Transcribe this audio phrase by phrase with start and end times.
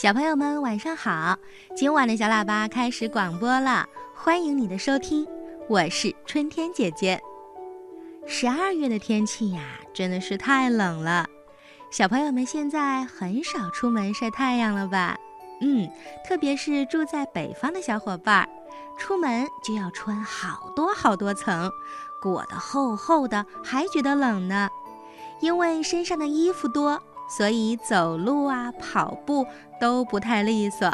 [0.00, 1.36] 小朋友们晚上好，
[1.76, 5.28] 今晚的小喇叭开始广播了，欢迎你的收听，
[5.68, 7.20] 我是春天姐姐。
[8.26, 9.60] 十二月的天气呀，
[9.92, 11.26] 真的是太冷了，
[11.90, 15.18] 小朋友们现在很少出门晒太阳了吧？
[15.60, 15.86] 嗯，
[16.26, 18.48] 特别是住在北方的小伙伴，
[18.96, 21.70] 出门就要穿好多好多层，
[22.22, 24.70] 裹得厚厚的，还觉得冷呢，
[25.40, 27.02] 因为身上的衣服多。
[27.36, 29.46] 所以走路啊、跑步
[29.80, 30.90] 都不太利索。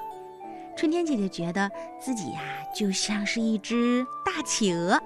[0.76, 2.40] 春天姐姐觉得自己呀，
[2.74, 5.00] 就像是一只大企鹅，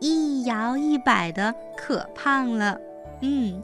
[0.00, 2.76] 一摇一摆的，可胖了。
[3.20, 3.62] 嗯，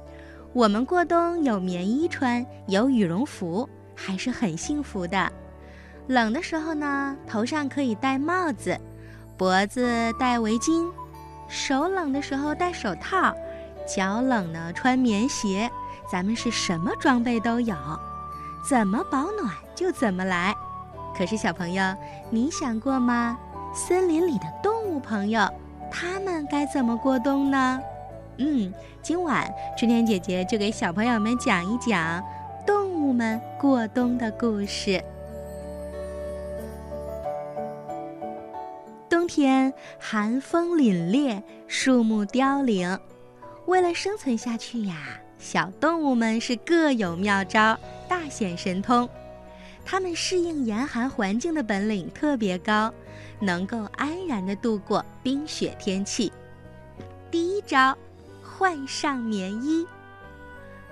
[0.53, 5.33] 我们过冬有棉衣穿，有羽绒服，还是很幸福的。
[6.07, 8.79] 冷的时候呢，头上可以戴帽子，
[9.37, 10.89] 脖子戴围巾，
[11.49, 13.35] 手冷的时候戴手套，
[13.85, 15.69] 脚冷呢穿棉鞋。
[16.11, 17.77] 咱们是什么装备都有，
[18.67, 20.55] 怎么保暖就怎么来。
[21.17, 21.95] 可是小朋友，
[22.31, 23.39] 你想过吗？
[23.75, 25.47] 森林里的动物朋友，
[25.91, 27.81] 他们该怎么过冬呢？
[28.39, 32.23] 嗯，今晚春天姐姐就给小朋友们讲一讲
[32.67, 35.03] 动物们过冬的故事。
[39.11, 42.99] 冬天寒风凛冽，树木凋零，
[43.67, 45.21] 为了生存下去呀。
[45.39, 49.09] 小动物们是各有妙招，大显神通。
[49.85, 52.93] 它们适应严寒环境的本领特别高，
[53.41, 56.33] 能够安然地度过冰雪天气。
[57.31, 57.97] 第一招，
[58.43, 59.87] 换上棉衣。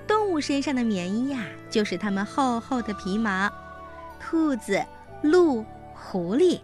[0.06, 3.50] 动物身上的棉衣呀，就是它们厚厚的皮毛。
[4.20, 4.82] 兔子、
[5.22, 6.60] 鹿、狐狸，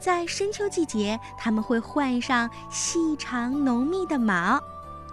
[0.00, 4.60] 在深秋季节，它们会换上细长浓密的毛。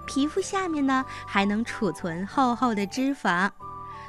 [0.05, 3.49] 皮肤下面呢，还能储存厚厚的脂肪，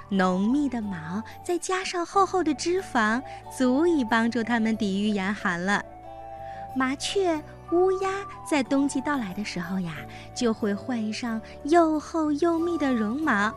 [0.09, 3.23] 浓密的毛再加上厚厚的脂肪，
[3.57, 5.83] 足以帮助它们抵御严寒了。
[6.77, 8.11] 麻雀、乌鸦
[8.49, 9.95] 在冬季到来的时候呀，
[10.35, 13.53] 就会换上又厚又密的绒毛，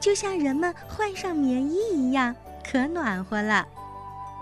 [0.00, 2.34] 就像人们换上棉衣一样，
[2.64, 3.66] 可暖和了。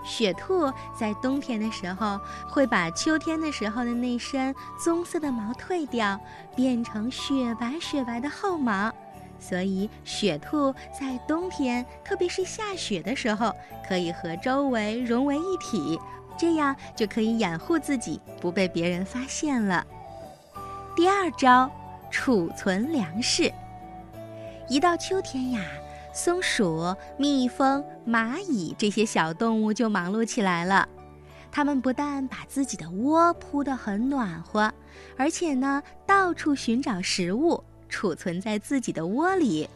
[0.03, 4.53] 雪兔在冬天的时候会把秋天的时候的那身
[4.83, 6.19] 棕色的毛褪掉，
[6.55, 8.91] 变成雪白雪白的厚毛，
[9.39, 13.55] 所以雪兔在冬天，特别是下雪的时候，
[13.87, 15.99] 可以和周围融为一体，
[16.37, 19.85] 这样就可以掩护自己不被别人发现了。
[20.95, 21.69] 第二招，
[22.09, 23.51] 储存粮食。
[24.67, 25.61] 一到秋天呀。
[26.13, 30.87] 松鼠、蜜蜂、蚂蚁这些小动物就忙碌起来了。
[31.51, 34.73] 它们不但把自己的窝铺得很暖和，
[35.17, 39.69] 而且呢，到处寻找食物，储存在自己的窝里。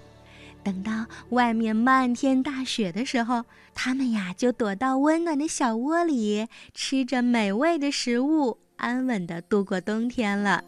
[0.64, 3.44] 等到外面漫天大雪的时候，
[3.74, 10.64] 它们呀就躲到温暖的小窝里，吃着美味的食物，安稳地度过冬天了。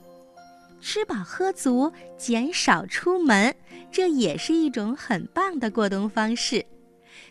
[0.90, 3.54] 吃饱喝足，减少出门，
[3.92, 6.66] 这也是一种很棒的过冬方式。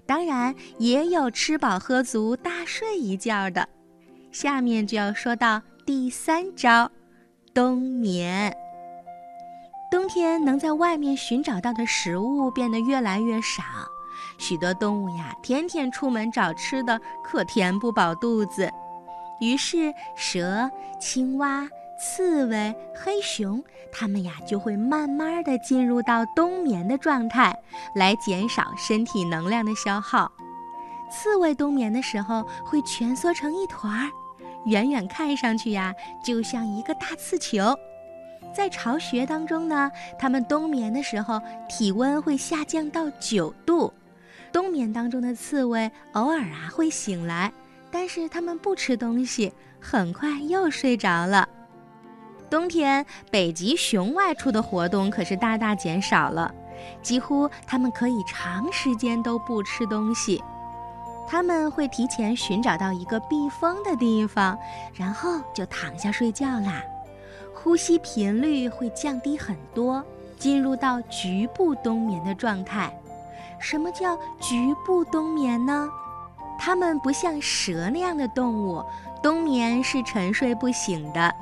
[0.05, 3.67] 当然，也有吃饱喝足大睡一觉的。
[4.31, 6.91] 下面就要说到第三招：
[7.55, 8.55] 冬眠。
[9.91, 13.63] 冬天能在外面寻找到的食物变得越来越少，
[14.37, 18.71] 许多动物呀，天天出门找吃的，可填不饱肚子。
[19.41, 21.67] 于是，蛇、青蛙。
[21.99, 27.59] 刺猬、黑熊，它们呀就会慢慢的进入到冬眠的状态，
[27.95, 30.31] 来减少身体能量的消耗。
[31.11, 34.11] 刺猬冬眠的时候会蜷缩成一团儿，
[34.67, 37.75] 远远看上去呀就像一个大刺球。
[38.55, 43.93] 在巢穴当中呢，它们冬眠的时候体温会下降到九度。
[44.53, 47.53] 冬眠当中的刺猬偶尔啊会醒来，
[47.91, 51.49] 但是它们不吃东西，很快又睡着了。
[52.49, 56.53] 冬天，北极熊外出的活动可是大大减少了，
[57.03, 60.43] 几乎它们可以长时间都不吃东西。
[61.29, 64.57] 它们会提前寻找到一个避风的地方，
[64.95, 66.81] 然后就躺下睡觉啦。
[67.53, 70.05] 呼吸频率会降低很多，
[70.39, 72.97] 进入到局部冬眠的状态。
[73.59, 75.89] 什么叫局部冬眠呢？
[76.61, 78.85] 它们不像蛇那样的动物，
[79.21, 81.35] 冬眠是沉睡不醒的。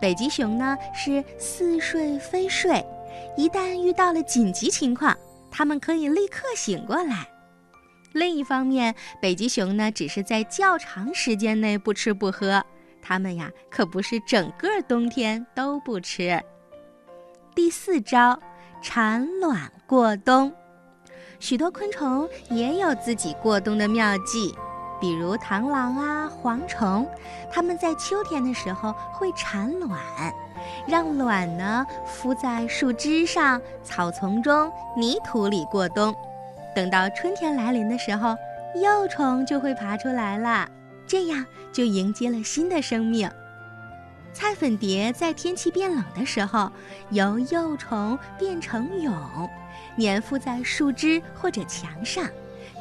[0.00, 2.84] 北极熊呢是似睡非睡，
[3.36, 5.16] 一旦遇到了紧急情况，
[5.50, 7.28] 它们可以立刻醒过来。
[8.12, 12.64] 另一方面，北极熊呢只是在较长时间内不吃不喝，
[13.02, 16.40] 它们呀可不是整个冬天都不吃。
[17.54, 18.40] 第四招，
[18.80, 20.52] 产卵过冬。
[21.40, 24.54] 许多昆虫也有自己过冬的妙计，
[25.00, 27.08] 比如螳螂啊、蝗虫，
[27.50, 29.98] 它们在秋天的时候会产卵，
[30.86, 36.14] 让卵呢孵在树枝上、草丛中、泥土里过冬。
[36.74, 38.36] 等到春天来临的时候，
[38.82, 40.68] 幼虫就会爬出来了，
[41.06, 43.30] 这样就迎接了新的生命。
[44.32, 46.70] 菜粉蝶在天气变冷的时候，
[47.10, 49.48] 由幼虫变成蛹。
[49.98, 52.24] 粘附在树枝或者墙上，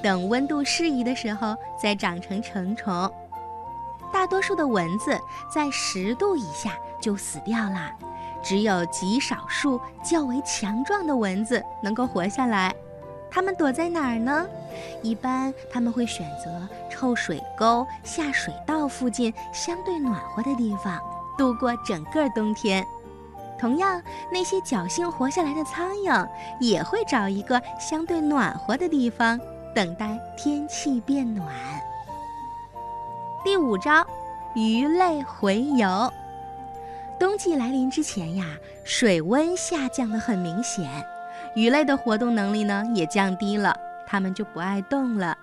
[0.02, 3.12] 等温度适宜的时候再长成成虫。
[4.12, 5.20] 大多数的蚊子
[5.54, 6.72] 在十度以下
[7.02, 7.92] 就死掉了，
[8.42, 12.74] 只有极少数较为强壮的蚊子能够活下来。
[13.30, 14.48] 它们躲在哪儿呢？
[15.02, 20.98] 一般它们会选择臭水沟、下水道附近相对暖和的地方，
[21.38, 22.86] 度过整个冬天。
[23.60, 24.02] 同样，
[24.32, 26.28] 那些侥幸活下来的苍蝇
[26.62, 29.38] 也会找一个相对暖和的地方，
[29.78, 31.48] 等待天气变暖。
[33.44, 34.04] 第五招，
[34.56, 36.12] 鱼类洄游。
[37.20, 41.06] 冬季来临之前呀，水温下降的很明显，
[41.54, 45.38] 鱼类的活动能力呢也降低了，它们就不爱动了。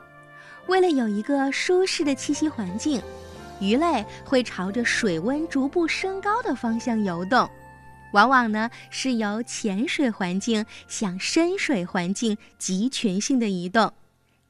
[0.66, 3.00] 为了有一个舒适的栖息环境，
[3.60, 7.48] 鱼类会朝着水温逐步升高的方向游动。
[8.12, 13.92] 往往呢是由浅水环境向深水环境集群性的移动，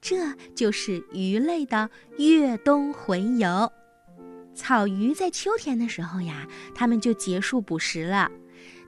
[0.05, 3.73] 这就是鱼类的越冬洄游。
[4.55, 8.31] 草鱼在秋天的时候呀，它们就结束捕食了，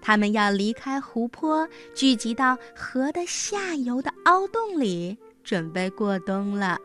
[0.03, 6.79] 它们要离开湖泊，聚集到河的下游的凹洞里，准备过冬了。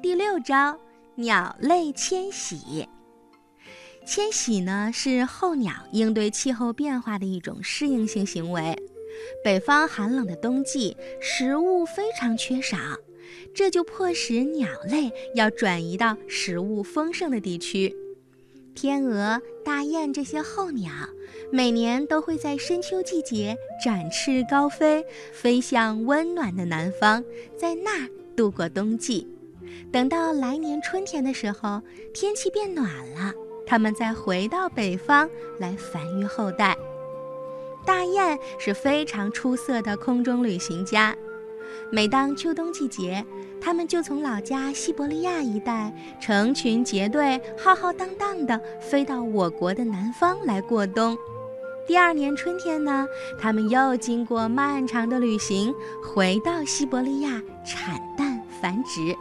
[0.00, 0.78] 第六招，
[1.16, 2.88] 鸟类迁徙。
[4.06, 8.80] 迁徙呢是候鸟应对气候变化的一种适应性行为。
[9.44, 12.76] 北方寒冷的冬季，食物非常缺少，
[13.54, 17.94] 这就迫使鸟类要转移到食物丰盛的地区。
[18.74, 20.90] 天鹅、大雁这些候鸟，
[21.50, 27.22] 每年都会在深秋季节展翅高飞，飞向温暖的南方，
[27.56, 29.28] 在那儿度过冬季。
[29.92, 31.82] 等到来年春天的时候，
[32.14, 33.34] 天气变暖了。
[33.66, 35.28] 它们再回到北方
[35.58, 36.76] 来繁育后代。
[37.84, 41.14] 大雁是非常出色的空中旅行家。
[41.90, 43.24] 每当秋冬季节，
[43.60, 51.16] 它们就从老家西伯利亚一带成群结队、浩浩荡荡地飞到我国的南方来过冬。
[51.86, 53.06] 第二年春天呢，
[53.40, 59.14] 它们又经过漫长的旅行，回到西伯利亚产蛋繁殖。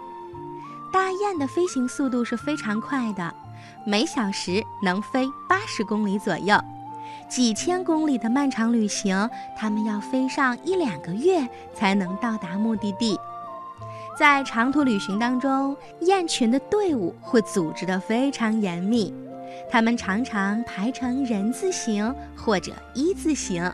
[0.94, 3.34] 大雁的飞行速度是非常快的。
[3.86, 6.56] 每小时能飞八十公里左右，
[7.32, 13.18] 几千公里的漫长旅行，它们要飞上一两个月才能到达目的地。
[14.20, 19.14] 在长途旅行当中，雁群的队伍会组织得非常严密，
[19.70, 23.72] 它们常常排成人字形或者一字形。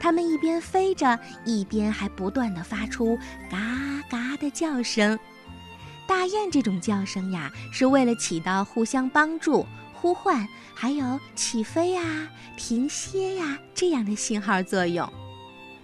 [0.00, 3.14] 它们一边飞着，一边还不断地发出
[3.50, 3.58] 嘎
[4.08, 5.18] 嘎的叫声。
[6.08, 9.66] 大雁这种叫声呀，是为了起到互相帮助、
[10.00, 12.26] 呼唤，还有起飞呀、
[12.56, 15.06] 停歇呀这样的信号作用。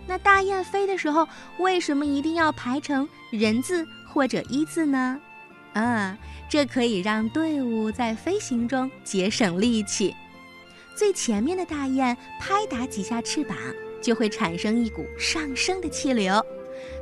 [0.07, 1.29] 那大雁飞的时候，
[1.59, 5.21] 为什么一定要排成人字或者一字呢？
[5.75, 6.17] 啊，
[6.49, 10.17] 这可以让队伍在飞行中节省力气。
[10.97, 13.55] 最前面的大雁拍打几下翅膀，
[14.01, 16.43] 就会产生一股上升的气流。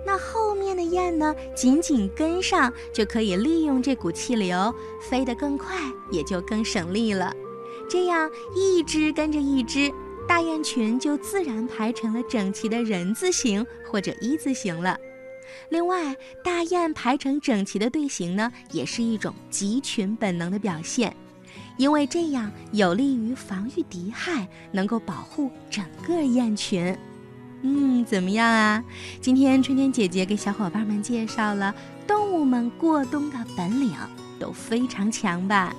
[0.04, 5.76] 那后面的雁呢，紧紧跟上，就可以利用这股气流飞得更快，
[6.10, 7.32] 也就更省力了。
[7.88, 9.92] 这样一只跟着一只，
[10.26, 14.98] 大雁群就自然排成了整齐的人字形或者一字形了。
[15.68, 21.14] 另外，大雁排成整齐的队形呢，也是一种集群本能的表现，
[21.76, 26.96] 因为这样有利于防御敌害，能够保护整个雁群。
[27.66, 28.84] 嗯，怎么样啊？
[29.22, 31.74] 今天春天姐姐给小伙伴们介绍了
[32.06, 33.90] 动物们过冬的本领，
[34.38, 35.74] 都非常强吧？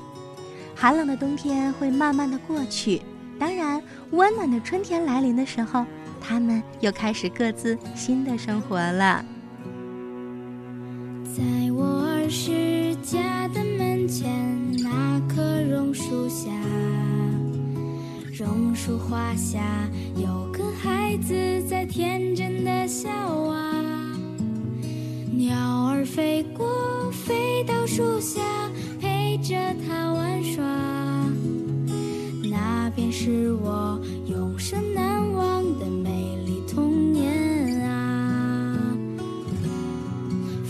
[0.76, 3.04] 寒冷的冬天会慢慢的过去，
[3.38, 5.86] 当然，温暖的春天来临的时候，
[6.20, 9.24] 它们又开始各自新的生活了。
[11.24, 14.28] 在我儿时家的门前
[14.82, 16.50] 那棵榕树下。
[18.34, 19.60] 榕树花下
[20.18, 20.52] 有
[20.82, 23.84] 孩子在天真的笑啊，
[25.32, 25.56] 鸟
[25.88, 28.42] 儿飞过，飞到树下
[29.00, 29.56] 陪着
[29.88, 30.64] 他玩耍。
[32.50, 38.78] 那便是我永生难忘的美丽童年啊。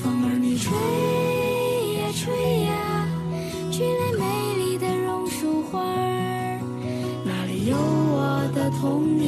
[0.02, 0.72] 风儿你吹
[1.98, 3.08] 呀吹呀，
[3.72, 4.24] 吹来美
[4.64, 6.60] 丽的榕树花儿，
[7.26, 9.25] 那里有我的童年。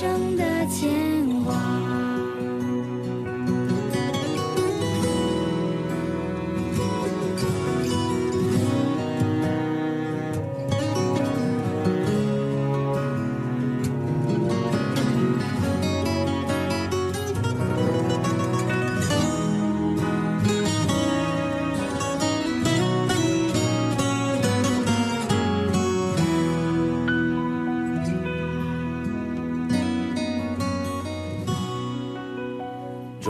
[0.00, 0.39] 真的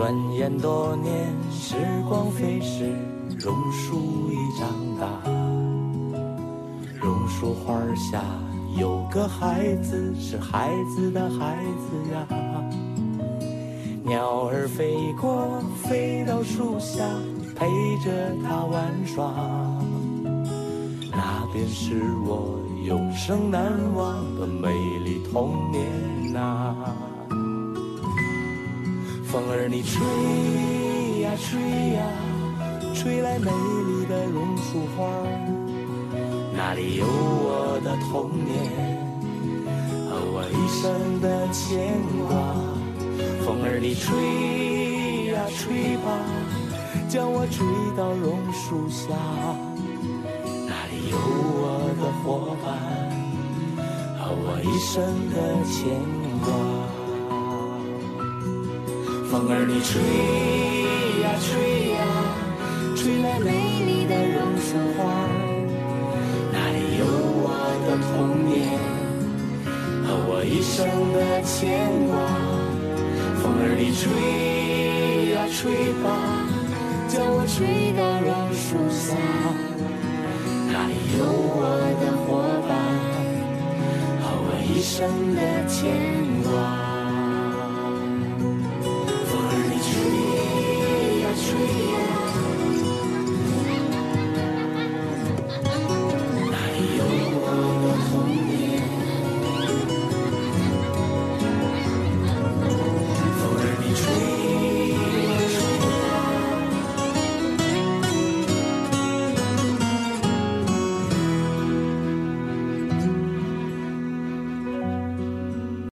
[0.01, 1.77] 转眼多年，时
[2.09, 2.97] 光飞逝，
[3.39, 4.67] 榕树已长
[4.99, 5.07] 大。
[6.99, 8.25] 榕树花下
[8.79, 12.27] 有个孩子，是孩子的孩子呀。
[14.03, 17.05] 鸟儿飞过，飞到树下，
[17.55, 17.67] 陪
[18.03, 18.11] 着
[18.43, 19.31] 它玩耍。
[21.11, 24.73] 那便是我永生难忘的美
[25.05, 26.75] 丽童年呐、
[29.31, 30.03] 风儿你吹
[31.21, 31.61] 呀吹
[31.95, 32.03] 呀，
[32.93, 35.07] 吹来美丽的榕树花，
[36.53, 38.51] 那里有我的童年
[40.11, 41.95] 和我一生的牵
[42.27, 42.35] 挂。
[43.47, 46.11] 风儿你吹呀吹吧，
[47.09, 47.65] 将我吹
[47.97, 49.15] 到榕树下，
[50.67, 52.67] 那里有我的伙伴
[54.19, 54.99] 和我一生
[55.31, 55.39] 的
[55.71, 55.87] 牵
[56.45, 56.90] 挂。
[59.31, 60.03] 风儿你吹
[61.23, 62.03] 呀吹呀，
[62.97, 63.47] 吹来美
[63.87, 65.07] 丽的榕树花，
[66.51, 67.07] 那里有
[67.39, 67.55] 我
[67.87, 68.75] 的童年
[70.03, 70.83] 和我一生
[71.15, 71.79] 的牵
[72.11, 72.13] 挂。
[73.41, 76.11] 风儿你吹呀吹吧，
[77.07, 79.15] 将我吹到榕树下，
[80.67, 81.23] 那里有
[81.55, 81.71] 我
[82.03, 82.71] 的伙伴
[84.23, 85.07] 和我一生
[85.37, 85.87] 的牵
[86.43, 86.90] 挂。